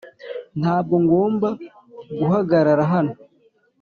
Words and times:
ntabwo 0.59 0.95
ngomba 1.03 1.47
guhagarara 2.19 2.83
hano. 2.93 3.13